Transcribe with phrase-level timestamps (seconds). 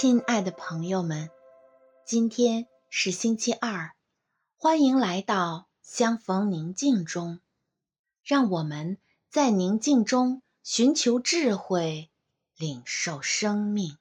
[0.00, 1.28] 亲爱的朋友们，
[2.06, 3.96] 今天是星期二，
[4.56, 7.40] 欢迎来到相逢宁静中，
[8.22, 8.98] 让我们
[9.28, 12.12] 在宁静中寻求智慧，
[12.56, 13.97] 领受生命。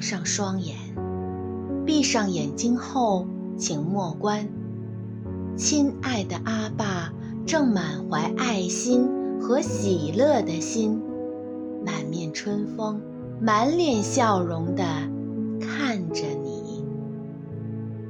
[0.00, 0.76] 上双眼，
[1.84, 3.26] 闭上眼睛后，
[3.58, 4.48] 请默观。
[5.56, 7.12] 亲爱的阿爸
[7.44, 9.06] 正满怀爱心
[9.38, 11.02] 和喜乐的心，
[11.84, 13.00] 满面春风、
[13.40, 14.82] 满脸笑容的
[15.60, 16.82] 看着你。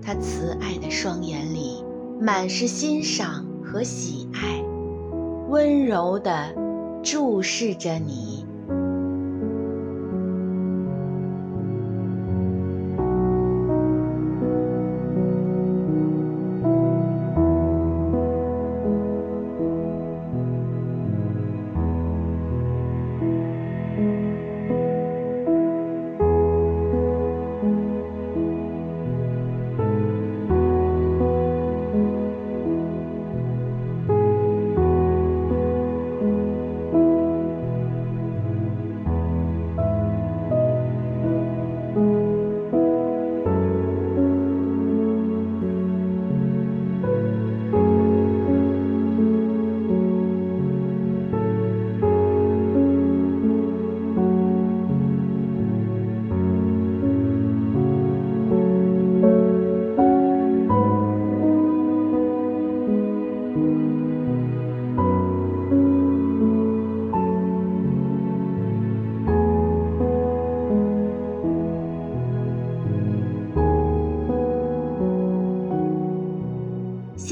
[0.01, 1.85] 他慈爱的双眼里
[2.21, 4.63] 满是欣赏和喜爱，
[5.49, 6.55] 温柔的
[7.03, 8.40] 注视着你。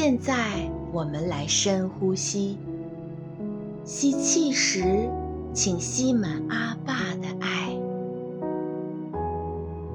[0.08, 0.34] 现在
[0.90, 2.56] 我们来深呼吸。
[3.84, 5.06] 吸气时，
[5.52, 7.78] 请吸满阿爸的爱。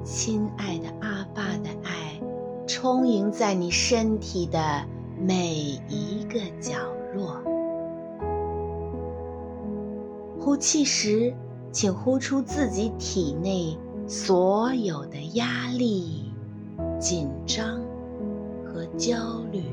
[0.04, 2.20] 亲爱的阿爸的爱，
[2.64, 4.86] 充盈在你身体的
[5.20, 6.74] 每一个角
[7.16, 7.42] 落。
[10.38, 11.34] 呼气时，
[11.72, 13.76] 请呼出自己体内
[14.06, 16.32] 所有的压力、
[17.00, 17.80] 紧张
[18.64, 19.64] 和焦虑。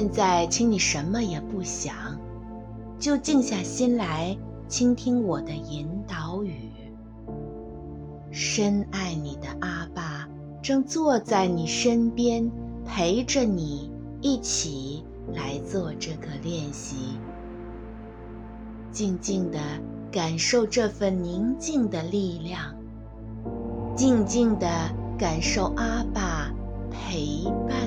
[0.00, 1.94] 现在，请你什么也不想，
[2.98, 4.34] 就静下心来
[4.66, 6.70] 倾听我的引导语。
[8.30, 10.26] 深爱你的阿爸
[10.62, 12.50] 正坐在你身边，
[12.86, 13.90] 陪着你
[14.22, 15.04] 一起
[15.34, 17.18] 来做这个练习。
[18.90, 19.58] 静静地
[20.10, 22.74] 感受这份宁静的力量，
[23.94, 24.66] 静静地
[25.18, 26.50] 感受阿爸
[26.90, 27.79] 陪伴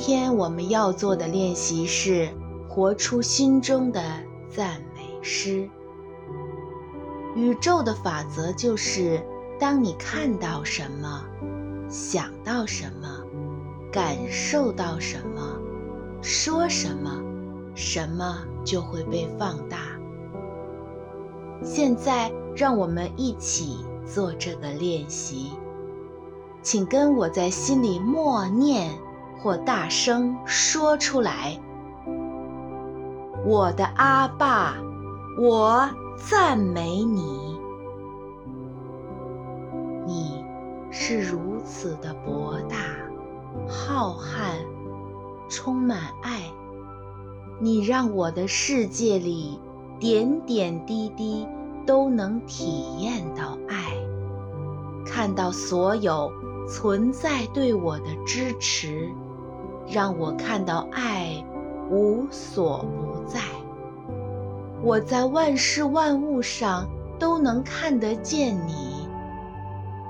[0.00, 2.28] 今天我们要做的练习是
[2.68, 4.00] 活出心中的
[4.48, 5.68] 赞美诗。
[7.34, 9.20] 宇宙的法则就是：
[9.58, 11.24] 当你看到什么，
[11.88, 13.08] 想到什么，
[13.90, 15.58] 感受到什么，
[16.22, 17.20] 说什么，
[17.74, 19.78] 什么就会被放大。
[21.64, 25.50] 现在，让我们一起做这个练习。
[26.62, 28.96] 请跟我在心里默念
[29.38, 31.58] 或大声说出来
[33.46, 34.74] ：“我的阿爸，
[35.40, 37.58] 我赞美你。
[40.06, 40.44] 你
[40.90, 42.76] 是如此的博大、
[43.68, 44.64] 浩瀚、
[45.48, 46.42] 充满爱。
[47.60, 49.60] 你让我的世界里……”
[50.00, 51.44] 点点滴滴
[51.84, 53.92] 都能体验到爱，
[55.04, 56.30] 看到所有
[56.68, 59.10] 存在对我的支持，
[59.90, 61.44] 让我看到爱
[61.90, 63.40] 无所不在。
[64.82, 66.88] 我在万事万物上
[67.18, 69.08] 都能看得见你，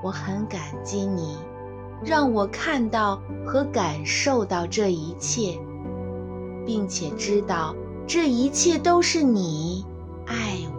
[0.03, 1.37] 我很感激你，
[2.03, 5.57] 让我看到和感受到这一切，
[6.65, 7.75] 并且知道。
[8.05, 9.85] 这一切都是你
[10.25, 10.57] 爱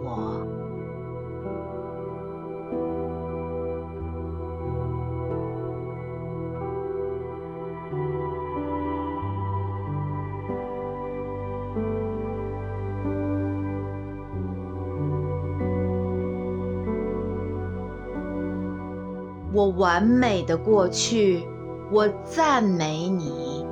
[19.53, 21.47] 我完美的过去，
[21.91, 23.65] 我赞美你，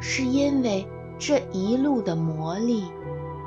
[0.00, 0.86] 是因为。
[1.24, 2.82] 这一路的磨砺，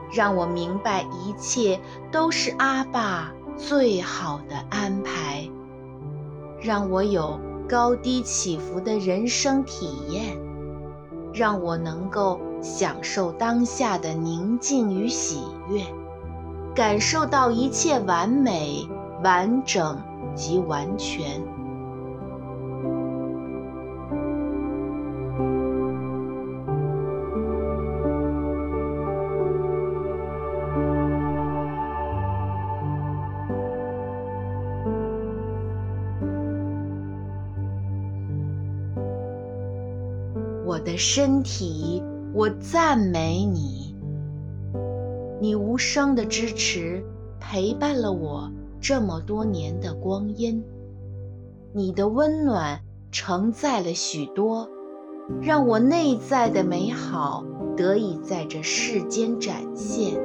[0.09, 1.77] 让我明白一切
[2.09, 5.45] 都是阿爸最好的安排，
[6.61, 7.37] 让我有
[7.67, 10.37] 高低起伏的人生体验，
[11.33, 15.81] 让我能够享受当下的宁静与喜悦，
[16.73, 18.87] 感受到一切完美、
[19.21, 20.01] 完整
[20.35, 21.41] 及完全。
[40.67, 43.95] 我的身体，我赞美你。
[45.39, 47.03] 你无声的支持，
[47.39, 48.51] 陪伴了我
[48.87, 50.63] 这么多年的光阴。
[51.73, 54.69] 你的温暖承载了许多，
[55.41, 57.43] 让我内在的美好
[57.75, 60.21] 得以在这世间展现。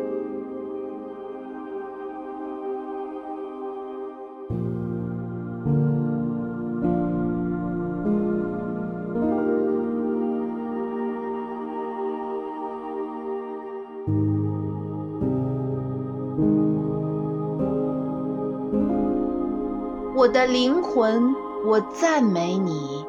[20.41, 21.35] 的灵魂，
[21.67, 23.05] 我赞美你。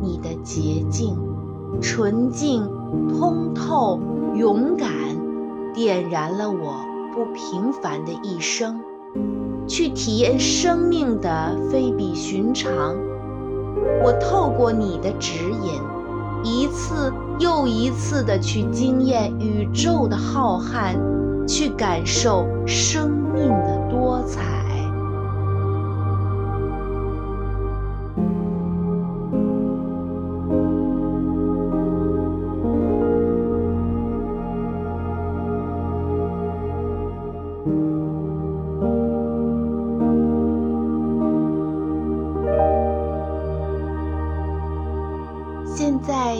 [0.00, 1.18] 你的洁净、
[1.82, 2.66] 纯净、
[3.10, 4.00] 通透、
[4.34, 4.88] 勇敢，
[5.74, 8.80] 点燃了我不平凡的一生，
[9.68, 12.96] 去体验生命的非比寻常。
[14.02, 15.82] 我透过你的指引，
[16.42, 20.96] 一次又一次地去惊艳宇宙的浩瀚，
[21.46, 24.63] 去感受生命的多彩。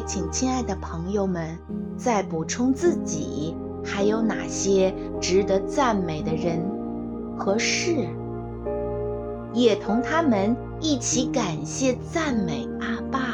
[0.07, 1.59] 请亲爱的朋友们
[1.97, 6.61] 再补充自己还有哪些值得赞美的人
[7.39, 8.07] 和事，
[9.53, 13.34] 也同他们一起感谢赞美阿爸。